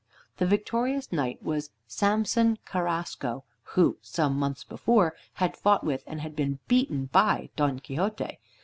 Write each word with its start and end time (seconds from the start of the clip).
The 0.37 0.47
victorious 0.47 1.11
knight 1.11 1.43
was 1.43 1.69
Samson 1.85 2.57
Carrasco, 2.65 3.43
who, 3.77 3.99
some 4.01 4.33
months 4.35 4.63
before, 4.63 5.13
had 5.33 5.55
fought 5.55 5.83
with 5.83 6.03
and 6.07 6.21
had 6.21 6.35
been 6.35 6.57
beaten 6.67 7.05
by 7.05 7.51
Don 7.55 7.77
Quixote. 7.79 8.39